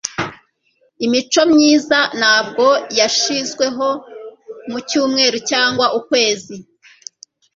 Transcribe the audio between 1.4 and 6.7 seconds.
myiza ntabwo yashizweho mu cyumweru cyangwa ukwezi